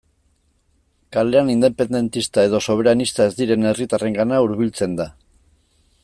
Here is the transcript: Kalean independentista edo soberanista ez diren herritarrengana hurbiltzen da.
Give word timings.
Kalean 1.17 1.51
independentista 1.55 2.45
edo 2.49 2.61
soberanista 2.67 3.29
ez 3.31 3.35
diren 3.41 3.69
herritarrengana 3.73 4.43
hurbiltzen 4.47 4.97
da. 5.03 5.07